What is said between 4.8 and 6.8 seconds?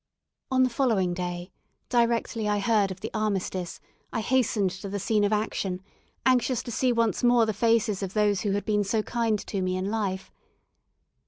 the scene of action, anxious to